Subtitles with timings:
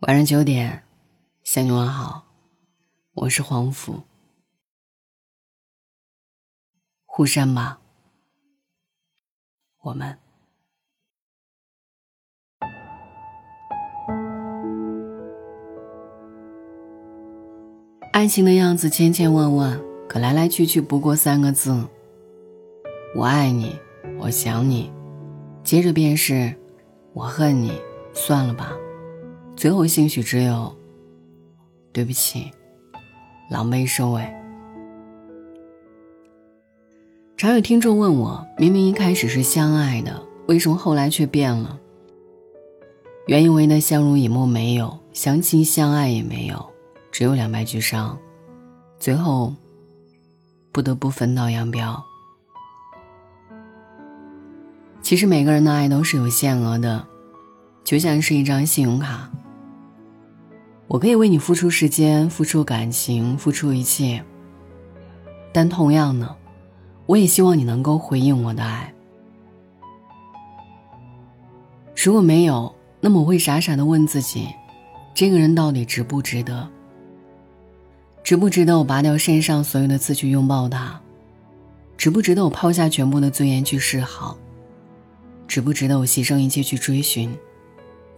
[0.00, 0.84] 晚上九点，
[1.42, 2.26] 向你问好，
[3.14, 4.02] 我是黄甫。
[7.06, 7.80] 互删吧，
[9.80, 10.18] 我们。
[18.12, 21.88] 爱情的样子千千万万，可来来去去不过三个字：
[23.14, 23.74] 我爱你，
[24.18, 24.92] 我想你。
[25.64, 26.54] 接着便是，
[27.14, 27.72] 我恨你，
[28.12, 28.76] 算了吧。
[29.56, 30.76] 最后兴许只有，
[31.90, 32.50] 对不起，
[33.50, 34.22] 狼狈收尾。
[37.38, 41.78] 常有听众问我，明明一开始是相爱的，为什么后来却变了？
[43.26, 46.64] 原以为的相濡以沫没有，相亲相爱也没有，
[47.10, 48.18] 只有两败俱伤，
[48.98, 49.54] 最后
[50.70, 52.04] 不得不分道扬镳。
[55.00, 57.06] 其实每个人的爱都是有限额的，
[57.84, 59.30] 就像是一张信用卡。
[60.88, 64.22] 我可以为你付出时间，付出感情，付出一切。
[65.52, 66.36] 但同样的，
[67.06, 68.92] 我也希望你能够回应我的爱。
[71.96, 74.46] 如果没有，那么我会傻傻的问自己：
[75.12, 76.68] 这个人到底值不值得？
[78.22, 81.00] 值不值得我拔掉身上所有的刺去拥抱他？
[81.96, 84.36] 值不值得我抛下全部的尊严去示好？
[85.48, 87.36] 值不值得我牺牲一切去追寻？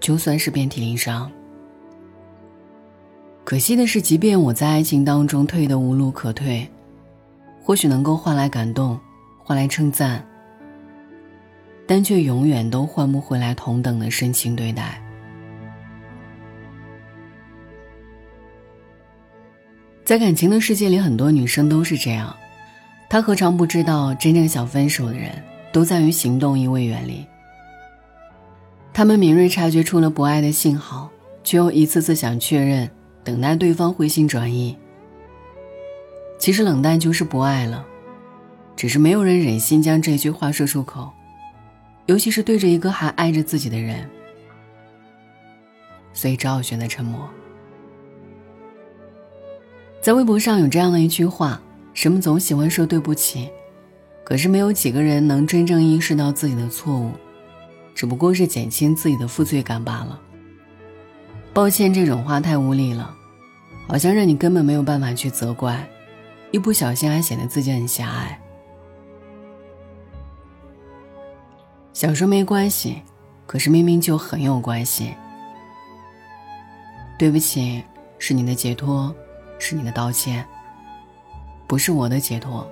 [0.00, 1.30] 就算是遍体鳞伤。
[3.46, 6.68] 可惜的是，即便我在爱情当中退得无路可退，
[7.62, 8.98] 或许能够换来感动，
[9.38, 10.20] 换来称赞，
[11.86, 15.00] 但却永远都换不回来同等的深情对待。
[20.04, 22.34] 在感情的世界里，很多女生都是这样，
[23.08, 25.30] 她何尝不知道，真正想分手的人
[25.72, 27.24] 都在于行动因为远离。
[28.92, 31.08] 他们敏锐察觉出了不爱的信号，
[31.44, 32.90] 却又一次次想确认。
[33.26, 34.76] 等待对方回心转意。
[36.38, 37.84] 其实冷淡就是不爱了，
[38.76, 41.10] 只是没有人忍心将这句话说出口，
[42.06, 44.08] 尤其是对着一个还爱着自己的人，
[46.12, 47.28] 所以只好选择沉默。
[50.00, 51.60] 在微博上有这样的一句话：
[51.94, 53.50] 人们总喜欢说对不起，
[54.22, 57.10] 可是没有几个人能真正意识到自己的错误，
[57.92, 60.20] 只不过是减轻自己的负罪感罢了。
[61.52, 63.15] 抱歉，这种话太无力了，
[63.86, 65.88] 好像让你根本没有办法去责怪，
[66.50, 68.40] 一不小心还显得自己很狭隘。
[71.92, 73.02] 想说没关系，
[73.46, 75.14] 可是明明就很有关系。
[77.18, 77.82] 对不起，
[78.18, 79.14] 是你的解脱，
[79.58, 80.44] 是你的道歉，
[81.66, 82.70] 不是我的解脱，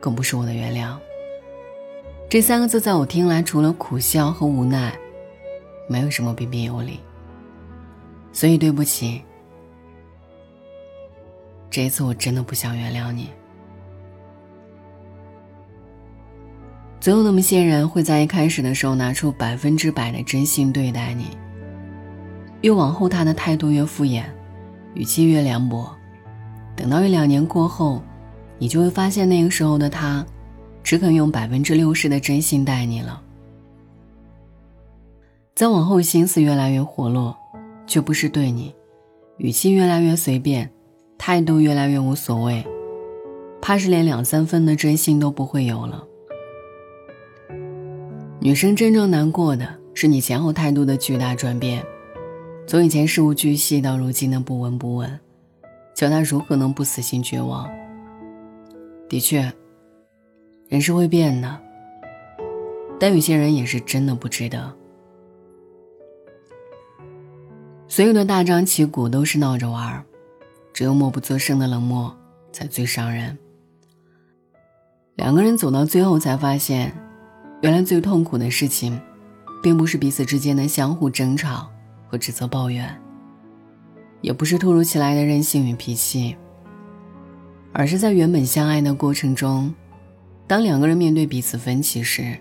[0.00, 0.96] 更不是我的原谅。
[2.28, 4.92] 这三个字在我听来，除了苦笑和无奈，
[5.88, 6.98] 没有什么彬彬有礼。
[8.32, 9.22] 所以对不起，
[11.74, 13.30] 这一次我真的不想原谅你。
[17.00, 21.36] 总有那么些人会在一开始的时候拿出百分之百的真心对待你，
[22.60, 24.22] 越往后他的态度越敷衍，
[24.94, 25.92] 语气越凉薄，
[26.76, 28.00] 等到一两年过后，
[28.56, 30.24] 你就会发现那个时候的他，
[30.84, 33.20] 只肯用百分之六十的真心待你了。
[35.56, 37.36] 再往后，心思越来越活络。
[37.84, 38.72] 却不是对你，
[39.38, 40.70] 语气越来越随便，
[41.18, 42.64] 态度越来越无所谓，
[43.60, 46.06] 怕是连两三分的真心都不会有了。
[48.40, 51.82] 女生真正难过的是你前后态度的巨大转变，
[52.66, 55.18] 从以前事无巨细到如今的不闻不问，
[55.94, 57.70] 叫她如何能不死心绝望？
[59.08, 59.50] 的确，
[60.68, 61.58] 人是会变的，
[62.98, 64.74] 但有些人也是真的不值得。
[67.86, 70.04] 所有的大张旗鼓都是闹着玩儿，
[70.74, 72.14] 只有默不作声的冷漠
[72.52, 73.38] 才最伤人。
[75.14, 76.92] 两个人走到最后才发现，
[77.62, 79.00] 原来最痛苦的事情，
[79.62, 81.70] 并不是彼此之间的相互争吵
[82.08, 83.00] 和指责抱怨，
[84.20, 86.36] 也不是突如其来的任性与脾气，
[87.72, 89.72] 而是在原本相爱的过程中，
[90.46, 92.36] 当两个人面对彼此分歧时，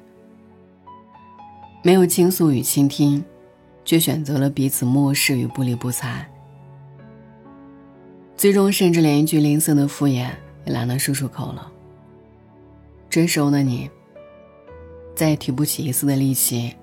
[1.84, 3.24] 没有倾诉与倾听。
[3.86, 6.26] 却选择了彼此漠视与不理不睬，
[8.36, 10.30] 最终甚至连一句吝啬的敷衍
[10.66, 11.72] 也懒得说出口了。
[13.10, 13.90] 这时候的你，
[15.16, 16.76] 再也提不起一丝的力气，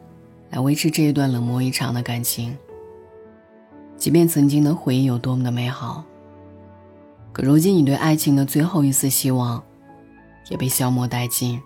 [0.51, 2.57] 来维持这一段冷漠异常的感情。
[3.97, 6.05] 即便曾经的回忆有多么的美好，
[7.33, 9.63] 可如今你对爱情的最后一丝希望，
[10.49, 11.61] 也被消磨殆尽，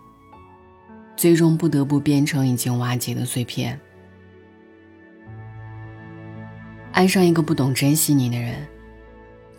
[1.15, 3.79] 最终不得不变成已经瓦解的碎片。
[6.91, 8.67] 爱上一个不懂珍惜你的人，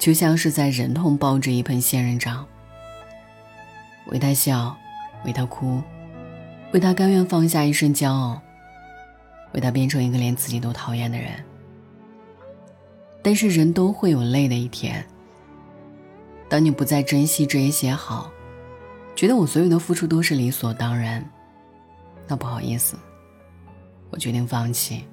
[0.06, 2.46] 就像是在忍痛抱着一盆仙人掌，
[4.06, 4.78] 为他笑，
[5.25, 5.81] 为他哭，
[6.74, 8.40] 为他甘愿放下一身骄傲，
[9.54, 11.44] 为他变成一个连自己都讨厌的人。
[13.24, 15.04] 但是人都会有累的一天。
[16.48, 18.31] 当你不再珍惜这一些好，
[19.16, 21.28] 觉得我所有的付出都是理所当然，
[22.28, 22.96] 那不好意思，
[24.12, 25.04] 我决定放弃。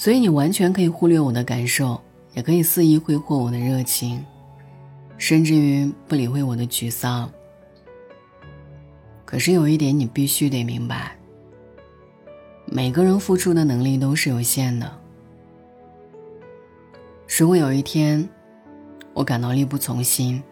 [0.00, 2.00] 所以你完全可以忽略我的感受，
[2.32, 4.24] 也可以肆意挥霍我的热情，
[5.18, 7.30] 甚至于不理会我的沮丧。
[9.26, 11.14] 可是有一点你必须得明白：
[12.64, 14.90] 每个人付出的能力都是有限的。
[17.38, 18.26] 如果有一天，
[19.12, 20.42] 我感到力不从心，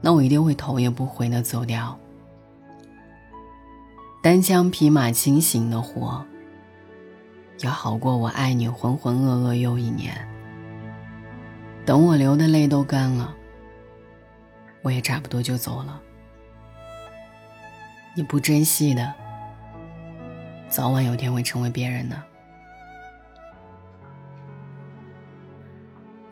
[0.00, 1.96] 那我一定会头也不回的走掉。
[4.20, 6.26] 单枪匹马清醒的活，
[7.60, 10.14] 要好过我爱你浑浑噩噩又一年。
[11.84, 13.34] 等我流的泪都干了，
[14.82, 16.00] 我也差不多就走了。
[18.14, 19.12] 你不珍惜的，
[20.68, 22.20] 早晚有天会成为别人的。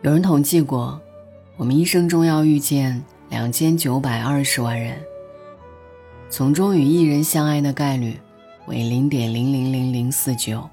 [0.03, 1.01] 有人统计过，
[1.57, 4.99] 我们一生中要遇见两千九百二十万人，
[6.29, 8.21] 从中与一人相爱的概率
[8.67, 10.69] 为零点零零零零四九，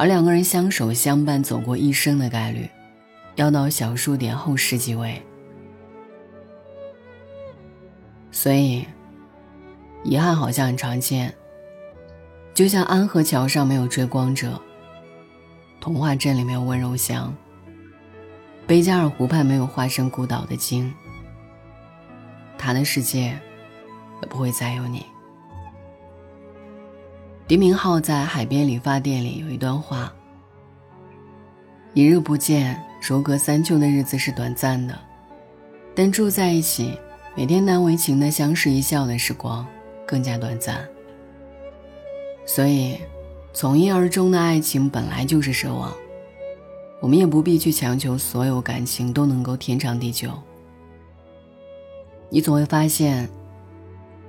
[0.00, 2.70] 而两个人相守相伴走过一生的概率，
[3.34, 5.20] 要到小数点后十几位。
[8.30, 8.86] 所以，
[10.04, 11.34] 遗憾好像很常见，
[12.54, 14.62] 就像安河桥上没有追光者，
[15.80, 17.34] 童话镇里没有温柔乡。
[18.68, 20.94] 贝加尔湖畔没有化身孤岛的鲸，
[22.56, 23.36] 他的世界
[24.22, 25.04] 也不会再有你。
[27.48, 30.12] 狄明浩在海边理发店里有一段话：
[31.94, 34.94] 一日不见，如隔三秋的日子是短暂的，
[35.94, 36.92] 但住在一起，
[37.34, 39.66] 每天难为情的相视一笑的时光
[40.06, 40.86] 更加短暂。
[42.44, 42.98] 所以，
[43.54, 45.90] 从一而终的爱情本来就是奢望。
[47.00, 50.30] 我们也不必去强求所有感情都能够天长地久。
[52.28, 53.26] 你总会发现，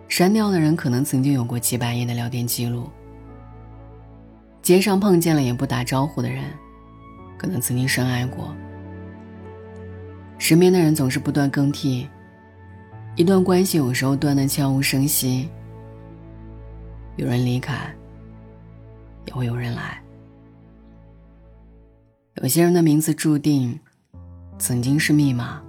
[0.08, 2.90] 删掉的人可能曾经有过几百页的聊天记录；
[4.70, 6.44] 街上碰见了也不打招呼的人，
[7.40, 8.54] 可能曾经深爱过。
[10.38, 12.08] 身边的人总是不断更替，
[13.16, 15.50] 一段关系有时候断得悄无声息。
[17.16, 17.92] 有人离开，
[19.26, 20.00] 也会有人来。
[22.36, 23.76] 有些人的名字注定
[24.60, 25.64] 曾经是密码，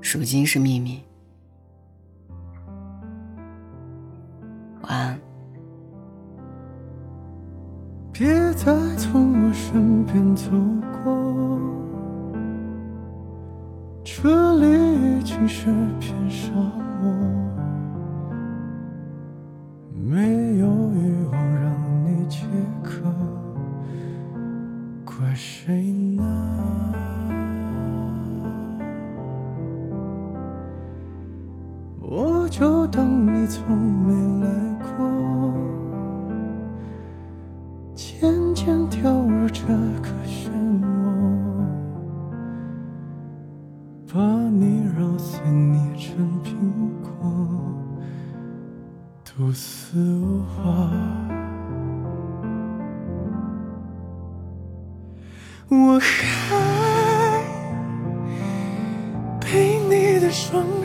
[0.00, 1.00] 如今是秘密。
[4.80, 5.31] 晚安。
[8.12, 10.50] 别再从我身边走
[11.02, 11.58] 过，
[14.04, 15.64] 这里已经是
[15.98, 16.91] 片沙漠，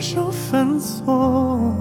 [0.00, 1.74] 手反锁，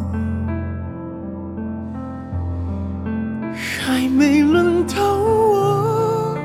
[3.54, 6.36] 还没轮到我，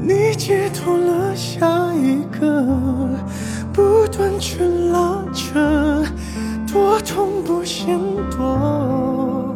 [0.00, 2.66] 你解脱了下一个，
[3.70, 6.02] 不断去拉扯，
[6.72, 7.98] 多痛不嫌
[8.30, 9.54] 多，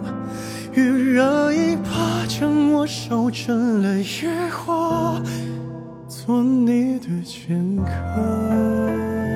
[0.75, 5.19] 越热一把将我烧成了野火，
[6.07, 9.30] 做你的剑客。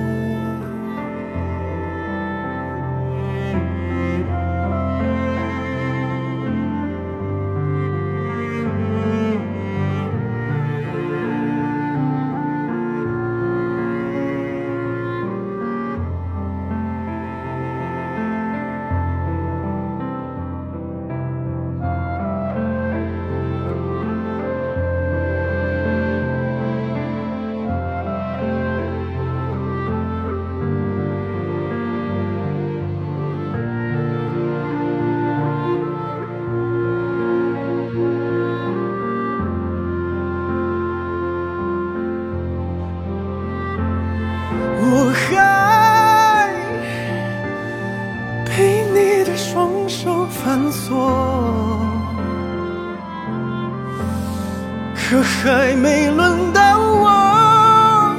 [55.44, 58.16] 还没轮到我，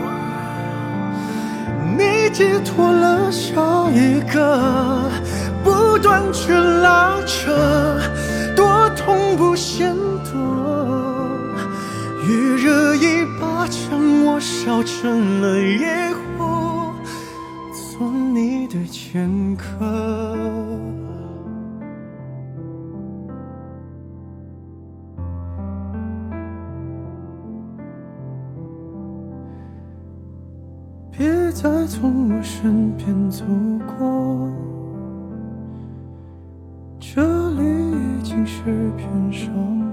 [1.98, 3.51] 你寄托了下
[3.91, 5.10] 一个，
[5.63, 7.51] 不断去拉扯，
[8.55, 9.91] 多痛不嫌
[10.32, 10.32] 多。
[12.27, 16.94] 余热已把将我烧成了野火，
[17.74, 19.84] 做你的剑客。
[31.55, 33.45] 再从我身边走
[33.88, 34.51] 过，
[37.00, 37.21] 这
[37.51, 38.62] 里已经是
[38.97, 39.84] 片伤。